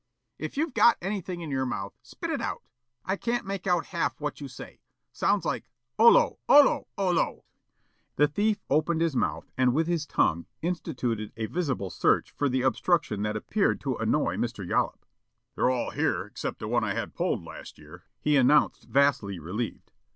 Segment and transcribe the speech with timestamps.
[0.39, 2.63] "If you've got anything in your mouth, spit it out.
[3.05, 4.81] I can't make out half what you say.
[5.11, 7.45] Sounds like 'ollo ollo ollo'!"
[8.15, 12.63] The thief opened his mouth and with his tongue instituted a visible search for the
[12.63, 14.67] obstruction that appeared to annoy Mr.
[14.67, 15.05] Yollop.
[15.53, 19.91] "They're all here except the one I had pulled last year," he announced vastly relieved.